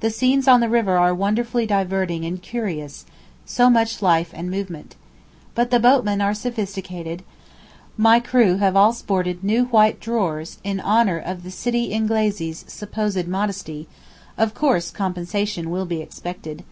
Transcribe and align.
The 0.00 0.10
scenes 0.10 0.48
on 0.48 0.58
the 0.58 0.68
river 0.68 0.98
are 0.98 1.14
wonderfully 1.14 1.64
diverting 1.64 2.24
and 2.24 2.42
curious, 2.42 3.06
so 3.46 3.70
much 3.70 4.02
life 4.02 4.32
and 4.34 4.50
movement. 4.50 4.96
But 5.54 5.70
the 5.70 5.78
boatmen 5.78 6.20
are 6.20 6.34
sophisticated; 6.34 7.22
my 7.96 8.18
crew 8.18 8.56
have 8.56 8.74
all 8.74 8.92
sported 8.92 9.44
new 9.44 9.66
white 9.66 10.00
drawers 10.00 10.58
in 10.64 10.80
honour 10.80 11.18
of 11.18 11.44
the 11.44 11.50
Sitti 11.50 11.92
Ingleezee's 11.92 12.64
supposed 12.66 13.28
modesty—of 13.28 14.54
course 14.54 14.90
compensation 14.90 15.70
will 15.70 15.86
be 15.86 16.02
expected. 16.02 16.64